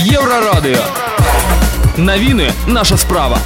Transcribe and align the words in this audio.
Еврорадио. 0.00 0.78
Новины 1.98 2.50
наша 2.66 2.96
справа. 2.96 3.38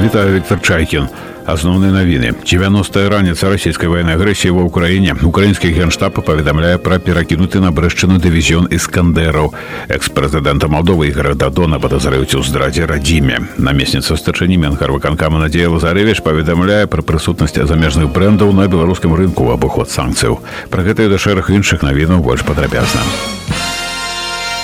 Вітаю 0.00 0.34
Віктор 0.34 0.62
Чайкін. 0.62 1.08
Основные 1.45 1.91
новины. 1.91 2.33
90-я 2.43 3.09
раніца 3.09 3.49
расійскай 3.53 3.85
вайны 3.85 4.17
агрэсіі 4.17 4.49
ва 4.57 4.65
ўкраіне. 4.65 5.13
Украінскі 5.21 5.69
генштаб 5.69 6.17
паведамляе 6.25 6.81
пра 6.81 6.97
перакінуты 6.97 7.61
на 7.61 7.69
брэшчыну 7.69 8.17
дывізіён 8.17 8.65
іскандэраў. 8.73 9.53
Экс-прэзідэнта 9.85 10.65
Малдовы 10.65 11.13
Ігора 11.13 11.37
Дадона 11.37 11.77
падазраюць 11.77 12.33
у 12.33 12.41
здрадзе 12.41 12.89
радзіме. 12.89 13.61
Намесніца 13.61 14.17
стачані 14.17 14.57
Менхарваканкама 14.57 15.37
Надзея 15.37 15.69
Лазаревіч 15.69 16.25
паведамляе 16.25 16.89
пра 16.89 17.05
прысутнасць 17.05 17.61
замежных 17.61 18.09
брэндаў 18.09 18.49
на 18.49 18.65
беларускім 18.65 19.13
рынку 19.13 19.53
абыход 19.53 19.93
санкцыяў. 19.93 20.41
Пра 20.73 20.81
гэта 20.81 21.05
і 21.05 21.13
да 21.13 21.21
шэраг 21.21 21.53
іншых 21.53 21.85
навінаў 21.85 22.25
больш 22.25 22.41
падрабязна. 22.41 23.05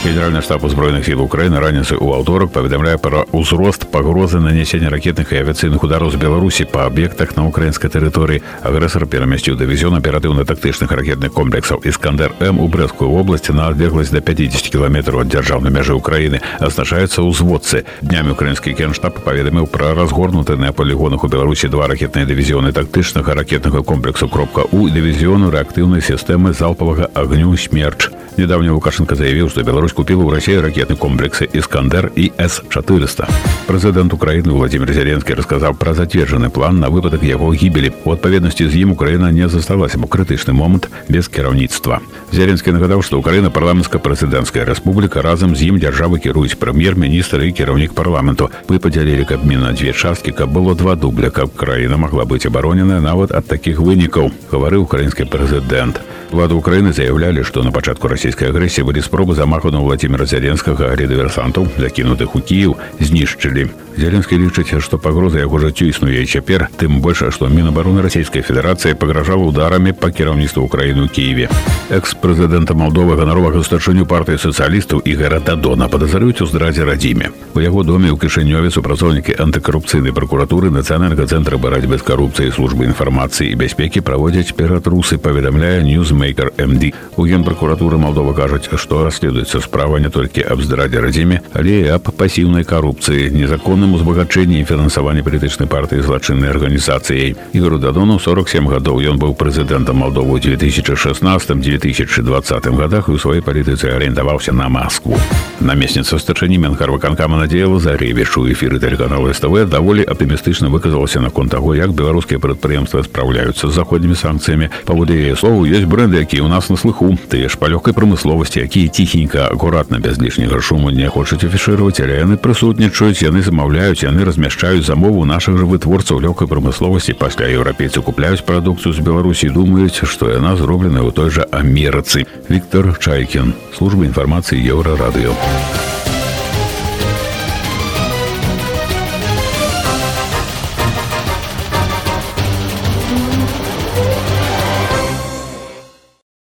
Генеральный 0.05 0.41
штаб 0.41 0.63
узброеных 0.63 1.05
сил 1.05 1.21
Украины 1.21 1.59
ранее 1.59 1.83
у 1.99 2.13
аўторак 2.13 2.53
паведамляе 2.53 2.97
пра 2.99 3.25
ўзрост 3.33 3.91
пагрозы 3.91 4.39
нанесення 4.39 4.91
ракетных 4.91 5.33
і 5.33 5.41
авіацыйных 5.43 5.83
удараў 5.83 6.13
з 6.13 6.21
Беларусі 6.21 6.65
па 6.71 6.87
аб'ектах 6.87 7.35
на 7.35 7.47
украінскай 7.49 7.91
тэрыторыі. 7.91 8.43
Агрэсар 8.63 9.07
перамясціў 9.11 9.57
дывізіён 9.57 9.99
аператыўна-тактычных 9.99 10.93
ракетных 10.93 11.33
комплексаў 11.33 11.83
Іскандер 11.83 12.33
М 12.39 12.61
у 12.61 12.69
брэскую 12.69 13.11
вобласць 13.11 13.51
на 13.51 13.67
адлегласць 13.67 14.15
да 14.15 14.21
50 14.21 14.71
кіламетраў 14.71 15.27
ад 15.27 15.33
дзяржаўнай 15.33 15.73
мяжы 15.73 15.99
Украіны 15.99 16.39
азначаецца 16.61 17.27
ўзводцы. 17.27 17.83
Днямі 18.03 18.39
украінскі 18.39 18.79
генштаб 18.79 19.25
паведаміў 19.25 19.67
пра 19.67 19.91
разгорнуты 19.99 20.55
на 20.55 20.71
полігонах 20.71 21.25
у 21.25 21.29
Беларусі 21.29 21.67
два 21.67 21.89
ракетныя 21.89 22.29
дывізіёны 22.31 22.71
тактычнага 22.71 23.35
ракетнага 23.35 23.83
комплексу 23.83 24.29
кропка 24.29 24.69
у 24.71 24.87
дывізіёну 24.87 25.51
рэактыўнай 25.51 25.99
сістэмы 25.99 26.53
залпавага 26.53 27.11
агню 27.15 27.57
смерч. 27.57 28.13
Недавно 28.41 28.75
Лукашенко 28.75 29.15
заявил, 29.15 29.49
что 29.49 29.63
Беларусь 29.63 29.93
купила 29.93 30.23
у 30.23 30.31
России 30.31 30.55
ракетные 30.57 30.97
комплексы 30.97 31.49
«Искандер» 31.53 32.13
и 32.15 32.33
С-400. 32.37 33.29
Президент 33.67 34.13
Украины 34.13 34.53
Владимир 34.53 34.93
Зеленский 34.93 35.35
рассказал 35.35 35.75
про 35.75 35.95
затвердженный 35.95 36.51
план 36.51 36.79
на 36.79 36.91
выпадок 36.91 37.23
его 37.23 37.55
гибели. 37.55 37.93
У 38.05 38.11
отповедности 38.11 38.69
з 38.69 38.77
ім 38.77 38.93
Украина 38.93 39.33
не 39.33 39.49
засталась 39.49 39.95
у 39.97 40.07
критичный 40.07 40.55
момент 40.55 40.89
без 41.09 41.29
кіраўніцтва. 41.29 42.01
Зеленский 42.33 42.73
нагадал, 42.73 43.03
что 43.03 43.19
Украина 43.19 43.51
парламентско-президентская 43.51 44.65
республика 44.65 45.23
разом 45.23 45.57
з 45.57 45.63
ім 45.63 45.79
державы 45.79 46.19
кіруюць 46.19 46.57
прэм'ер-міністр 46.57 47.41
і 47.43 47.53
кіраўнік 47.53 47.93
парламенту. 47.93 48.51
Мы 48.69 48.79
поделили 48.79 49.25
Кабмін 49.25 49.61
на 49.61 49.73
две 49.73 49.93
часткі, 49.93 50.33
каб 50.33 50.51
было 50.51 50.75
два 50.75 50.95
дубля, 50.95 51.31
каб 51.31 51.55
краіна 51.55 51.97
могла 51.97 52.25
быть 52.25 52.47
абаронена 52.47 53.01
нават 53.01 53.31
от 53.33 53.47
таких 53.47 53.79
вынікаў, 53.79 54.31
говорил 54.51 54.83
украинский 54.83 55.25
президент. 55.25 56.01
Влада 56.31 56.55
Украины 56.55 56.93
заявляли, 56.93 57.43
что 57.43 57.63
на 57.63 57.71
початку 57.71 58.09
российской 58.32 58.50
агрессии 58.50 58.82
были 58.82 59.02
спробы 59.02 59.36
замаху 59.36 59.72
на 59.72 59.82
Владимира 59.82 60.26
Зеленскага 60.26 60.88
алі 60.96 61.04
дыверсантаў, 61.04 61.68
закінутых 61.78 62.36
у 62.36 62.40
Кіев, 62.40 62.78
знішчылі. 63.00 63.68
Зеленскі 63.98 64.40
лічыць, 64.40 64.80
што 64.80 64.98
пагроза 64.98 65.44
яго 65.44 65.60
жыццю 65.60 65.92
існуе 65.92 66.24
цяпер, 66.24 66.70
тым 66.80 67.02
больш, 67.04 67.28
што 67.36 67.52
Мінабароны 67.52 68.00
Расійскай 68.02 68.40
Федэрацыі 68.40 68.96
пагражала 68.96 69.44
ударамі 69.44 69.92
па 69.92 70.12
кіраўніцтву 70.16 70.64
Украіны 70.64 71.04
ў 71.04 71.10
Киеве. 71.12 71.50
Экс-прэзідэнта 71.92 72.72
Малдовы 72.72 73.20
ганаровага 73.20 73.60
старшыню 73.68 74.08
партыі 74.08 74.40
сацыялістаў 74.40 75.04
Ігара 75.04 75.44
Дадона 75.44 75.92
падазраюць 75.92 76.40
у 76.40 76.48
здрадзе 76.48 76.88
радзіме. 76.88 77.36
У 77.52 77.60
яго 77.60 77.84
доме 77.84 78.16
ў 78.16 78.16
кішынёве 78.16 78.72
супрацоўнікі 78.72 79.36
антыкарупцыйнай 79.36 80.16
пракуратуры 80.16 80.72
нацыянальнага 80.72 81.28
цэнтра 81.28 81.60
барацьбы 81.60 82.00
з 82.00 82.08
карупцыяй 82.08 82.56
службы 82.56 82.88
інфармацыі 82.88 83.52
і 83.52 83.60
бяспекі 83.60 84.00
праводзяць 84.08 84.56
ператрусы, 84.56 85.20
паведамляе 85.20 85.84
Newsmaker 85.84 86.56
MD. 86.56 86.96
У 87.20 87.28
генпракуратуры 87.28 88.00
Малдова 88.11 88.35
кажуць, 88.35 88.67
што 88.75 89.07
расследуецца 89.07 89.63
справа 89.63 90.03
не 90.03 90.11
толькі 90.11 90.43
аб 90.43 90.59
здрадзе 90.67 90.99
радзіме, 90.99 91.47
але 91.55 91.87
і 91.87 91.95
аб 91.95 92.11
пасіўнай 92.11 92.67
карупцыі, 92.67 93.31
незаконным 93.31 93.95
узбагачэнні 93.95 94.59
і 94.59 94.67
фінансаванні 94.67 95.23
палітычнай 95.23 95.71
партыі 95.71 96.03
злачыннай 96.03 96.51
арганізацыяй. 96.51 97.39
Ігору 97.55 97.79
Дадону 97.79 98.19
47 98.19 98.67
гадоў 98.67 98.99
ён 99.07 99.23
быў 99.23 99.39
прэзідэнтам 99.39 100.03
Малдовы 100.03 100.43
ў 100.43 100.59
2016 100.59 101.23
2020 101.55 102.67
годах 102.75 103.07
і 103.07 103.15
ў 103.15 103.19
сваёй 103.23 103.47
палітыцы 103.47 103.95
арыентаваўся 103.95 104.51
на 104.51 104.67
Маскву. 104.67 105.15
Намесніца 105.61 106.19
стачані 106.19 106.59
Менхарваканкама 106.59 107.39
Надзея 107.39 107.69
Лазаревіч 107.69 108.37
у 108.37 108.49
эфіры 108.51 108.83
тэлеканалу 108.83 109.33
СТВ 109.33 109.69
даволі 109.71 110.03
аптымістычна 110.03 110.69
выказалася 110.73 111.21
наконт 111.21 111.51
таго, 111.53 111.75
як 111.75 111.93
беларускія 111.93 112.41
прадпрыемствы 112.41 113.05
спраўляюцца 113.05 113.69
з 113.69 113.73
заходнімі 113.73 114.17
санкцыямі. 114.17 114.71
Паводле 114.85 115.29
яе 115.29 115.37
слову 115.37 115.67
ёсць 115.69 115.85
бренды, 115.85 116.21
якія 116.21 116.45
ў 116.45 116.49
нас 116.49 116.69
на 116.69 116.77
слыху, 116.77 117.13
тыя 117.29 117.49
ж 117.49 117.59
па 117.59 117.69
лёгкай 117.69 117.93
прамысловасці, 118.01 118.61
якія 118.61 118.89
ціхенька 118.89 119.49
акуратна 119.49 119.99
без 119.99 120.21
лішняга 120.21 120.61
шуму 120.61 120.91
не 120.91 121.09
хочуць 121.09 121.45
афішыраваць, 121.45 122.01
але 122.01 122.21
яны 122.21 122.37
прысутнічаюць, 122.37 123.23
яны 123.23 123.43
замаўляюць, 123.43 124.05
яны 124.05 124.25
размяшчаюць 124.25 124.87
замову 124.87 125.25
нашых 125.25 125.59
жа 125.59 125.65
вытворцаў 125.65 126.21
лёгкай 126.21 126.49
прамысловасці 126.49 127.19
пасля 127.19 127.51
еўрапейцы 127.51 128.03
купляюць 128.03 128.45
прадукцыю 128.47 128.95
з 128.95 129.01
Беларусі 129.01 129.51
думаюць, 129.51 130.05
што 130.05 130.31
яна 130.31 130.57
зроблена 130.57 131.03
ў 131.03 131.13
той 131.13 131.31
жа 131.31 131.49
Амерыцы. 131.51 132.27
Віктор 132.49 132.99
Чайкін, 132.99 133.55
служба 133.77 134.05
інфармацыі 134.05 134.61
еўрарадыё. 134.63 135.90